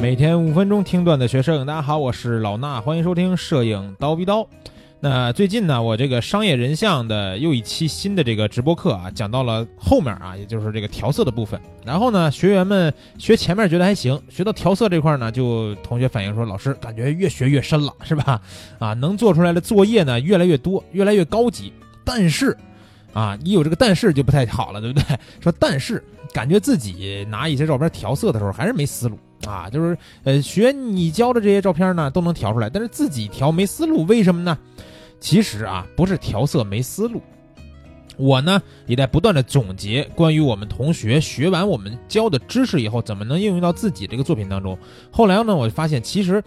[0.00, 4.48] 每天五分钟听段子学摄影，大家好，我是老衲，欢迎收听摄影刀逼刀。
[5.00, 11.60] 那最近呢，我这个商业人像的又一期新的这个直播课啊，讲到了后面啊，也就是这个调色的部分。
[11.84, 18.40] 然后呢，学员们学前面觉得还行，学到调色这块呢，就同学反映说，老师感觉越学越深了，是吧？
[18.78, 21.72] 啊，能做出来的作业呢越来越多，越来越高级。
[22.04, 22.56] 但是，
[23.12, 25.18] 啊，一有这个但是就不太好了，对不对？
[25.40, 29.18] 说但是感觉自己拿一些照片调色的时候还是没思路。
[29.46, 34.58] 啊，就是呃，学你教的这些照片呢，都能调出来，但是自己调没思路，为什么呢？
[35.20, 37.20] 其实啊，不是调色没思路，
[38.16, 44.78] 我呢也在不断的总结关于我们同学学完我们教的知识以后，怎么能应用到自己这个作品当中。
[45.10, 46.42] 后来呢，我就发现，其实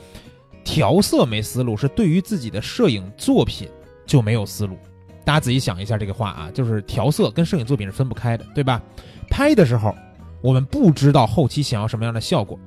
[0.63, 3.68] 调色没思路，是对于自己的摄影作品
[4.05, 4.77] 就没有思路。
[5.26, 8.82] 大家仔细想一下这个话啊，就是调色跟摄影作品是分不开的，对吧？
[9.30, 9.93] 拍的时候，
[10.41, 12.60] 我们不知道后期想要什么样的效果。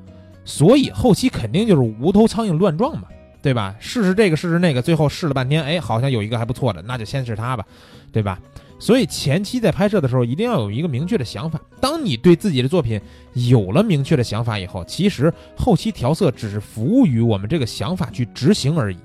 [0.45, 3.09] 所以后期肯定就是无头苍蝇乱撞嘛，
[3.41, 3.75] 对吧？
[3.78, 7.64] 试试这个，试试那个，最后试了半天，哎，好像有一个还不错的，那就先试它吧，
[8.12, 8.39] 对吧？
[8.78, 11.59] 所以前期在拍摄的时候，一定要有一个明确的想法。
[11.81, 13.01] 当你对自己的作品
[13.33, 18.98] 有了明确的想法以后，其实后期调色只是服务于我们这个想法去执行而已，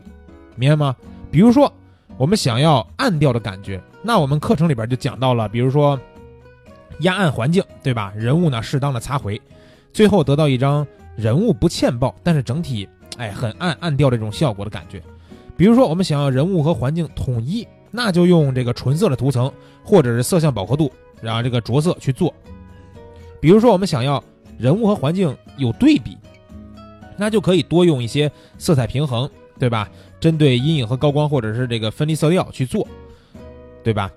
[0.55, 0.95] 明白吗？
[1.31, 1.71] 比如说
[2.17, 5.97] 我们想要暗调的感觉，那我们课程里边就讲到了，比如说
[7.01, 8.11] 压暗环境，对吧？
[8.15, 9.39] 人物呢适当的擦回，
[9.93, 10.85] 最后得到一张。
[11.15, 15.01] 人物不欠爆，但是整体哎很暗暗调这种效果的感觉。
[15.57, 19.51] 比如说我们想要人物和环境统一，那就用这个纯色的涂层
[19.83, 22.33] 或者是色相饱和度，然后这个着色去做。
[23.41, 24.23] 比如说我们想要
[24.57, 26.17] 人物和环境有对比，
[27.17, 29.89] 那就可以多用一些色彩平衡，对吧？
[30.19, 32.87] 针对阴影和高光或者是这个分离色调去做，
[33.83, 34.11] 对吧？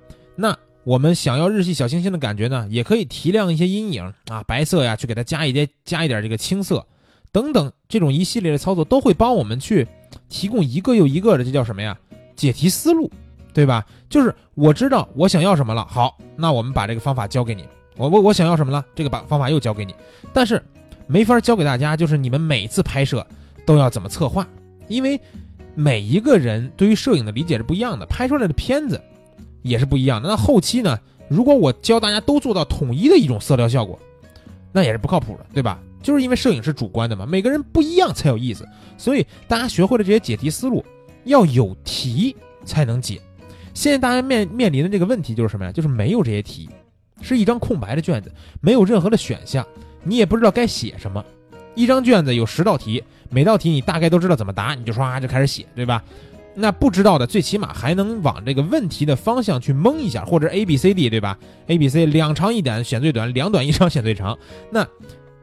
[0.84, 6.84] 我们想要日系小清新的感觉呢，也可以提亮一些阴影啊，白色呀，去给它加一点加一点这个青色，
[7.30, 9.86] 等等，这种一系列的操作都会帮我们去
[10.28, 11.96] 提供一个又一个的，这叫什么呀？
[12.34, 13.08] 解题思路，
[13.54, 13.86] 对吧？
[14.08, 17.64] 就是我知道我想要什么了，好，那我们把这个方法教给你。
[17.96, 18.84] 我我我想要什么了？
[18.94, 19.94] 这个把方法又教给你，
[20.32, 20.60] 但是
[21.06, 23.24] 没法教给大家，就是你们每次拍摄
[23.64, 24.44] 都要怎么策划，
[24.88, 25.20] 因为
[25.76, 29.00] 每一个人对于摄影的理解是不一样的，拍出来的片子。
[29.62, 30.28] 也是不一样的。
[30.28, 30.98] 那后期呢？
[31.28, 33.98] 如果我教大家都做到统一的一种色调效果，
[34.70, 35.80] 那也是不靠谱的，对吧？
[36.02, 38.68] 就是因为摄影是主观的嘛，每个人不一样才有意思。
[38.98, 40.84] 所以大家学会了这些解题思路，
[41.24, 42.36] 要有题
[42.66, 43.18] 才能解。
[43.72, 45.72] 现在大家面面临的这个问题就是什么呀？
[45.72, 46.68] 就是没有这些题，
[47.22, 48.30] 是一张空白的卷子，
[48.60, 49.66] 没有任何的选项，
[50.02, 51.24] 你也不知道该写什么。
[51.74, 56.04] 一张卷子有十道题，每道题你大概都知道怎么答，你就唰就开始写，对吧？
[56.54, 64.38] 那不知道的，最起码还能往这个问题的方向去蒙一下，或者 A B C D 对吧？A B C 两长一短选最短，两短一长选最长。
[64.70, 64.86] 那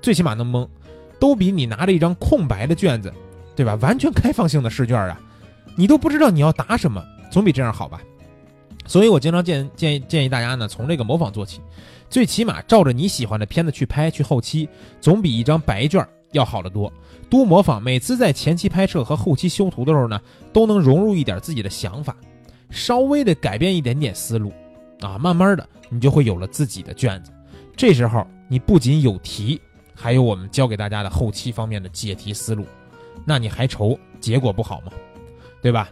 [0.02, 0.70] 最起码能蒙，
[1.20, 3.12] 都比你拿着一张空白的卷子，
[3.56, 3.76] 对吧？
[3.82, 5.20] 完全开放性的试卷啊，
[5.76, 8.00] 你都不知道你要答什么，总比这样好吧？
[8.86, 11.60] 所以我经常建建议建议大家呢，从这个模仿做起，
[12.10, 14.70] 最起码照着你喜欢的片子去拍去后期，
[15.02, 16.92] 总比一张白卷要好得多。
[17.30, 20.20] 多模仿，每次在前期拍摄和后期修图的时候呢，
[20.52, 22.16] 都能融入一点自己的想法，
[22.70, 24.52] 稍微的改变一点点思路，
[25.02, 27.32] 啊，慢慢的你就会有了自己的卷子。
[27.76, 29.62] 这时候你不仅有题，
[29.94, 32.66] 还有我们教给大家的后期方面的解题思路，
[33.26, 34.92] 那你还愁结果不好吗？
[35.62, 35.90] 对吧？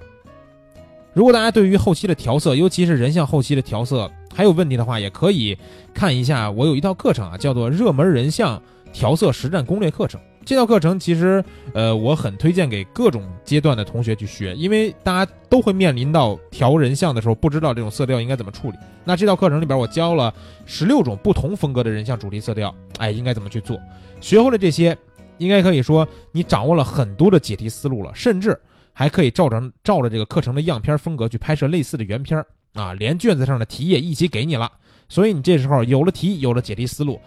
[1.13, 5.57] 如果大家对于后期的调色，尤其是人像后期的调色还有问题的话，也可以
[5.93, 8.61] 看一下我有一套课程啊，叫做《热门人像
[8.93, 10.19] 调色实战攻略课程》。
[10.45, 11.43] 这套课程其实，
[11.73, 18.77] 呃，我很推荐给各种阶段的同学去学，因为大家都会面临到调人像的时候，不知道这种色调应该怎么处理。
[19.03, 20.33] 那这套课程里边，我教了
[20.65, 23.77] 十六种不同风格的人像主题色调，哎，应该怎么去做？
[24.21, 24.97] 学会了这些，
[25.37, 28.57] 应该可以说你掌握了很多的解题思路了，甚至
[28.93, 32.41] 还可以照着照着这个课程的样片风格去拍摄类似的原片
[32.73, 34.71] 啊，连卷子上的题也一起给你了。
[35.09, 37.19] 所以你这时候有了题，有了解题思路，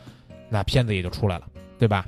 [0.51, 1.45] 那片子也就出来了，
[1.79, 2.05] 对吧？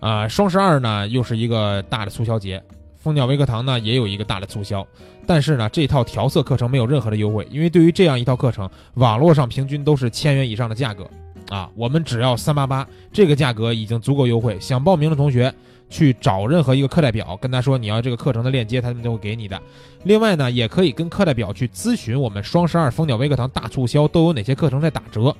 [0.00, 2.62] 啊，双十二呢又是一个大的促销节，
[2.96, 4.86] 蜂鸟微课堂呢也有一个大的促销，
[5.26, 11.10] 但是呢这套调色课程没有任何的优惠，因为对于这样一套课程，网络上平均都是千元以上的价格，
[11.48, 14.56] 啊，我们只要三八八，这个价格已经足够优惠。
[14.60, 15.52] 想报名的同学
[15.90, 19.60] 去找任何一个课代表，跟他说你要这个课程的链接，他们都会给你的。
[20.04, 25.34] 另外呢，也可以跟课代表去咨询我们双十二蜂鸟微课堂大促销都有哪些课程在打折。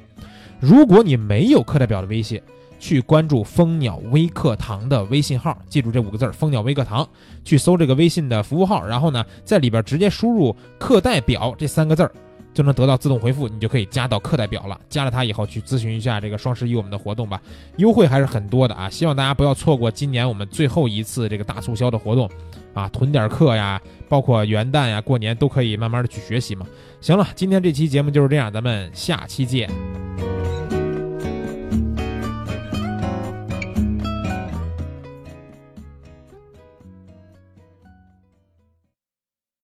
[0.61, 2.41] 如果你没有课代表的微信。
[2.81, 7.05] 去关注蜂鸟微课堂的微信号，记住这五个字儿“蜂鸟微课堂”，
[7.45, 12.13] 去搜这个微信的服务号，然后呢，在里边直接输入“课代表”这三个字儿，
[12.55, 14.81] 就能得到自动回复，你就可以加到课代表了。
[14.89, 17.43] 加了它以后，去咨询一下这个双十一我们的活动吧，
[17.79, 18.89] 优惠还是很多的啊！
[18.89, 22.31] 希望大家不要错过今年我们最后一次这个大促销的活动
[22.75, 26.65] 啊，囤点课呀，包括元旦呀、过年都可以慢慢的去学习嘛。
[27.01, 29.69] 行了，今天这期节目就是这样，咱们下期见。